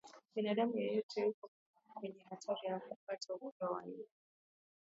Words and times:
binadamu 0.35 0.77
yeyote 0.77 1.21
yupo 1.25 1.49
kwenye 1.93 2.19
hatari 2.29 2.67
ya 2.67 2.79
kupata 2.79 3.33
ugonjwa 3.33 3.69
wa 3.69 3.85
ini 3.85 4.07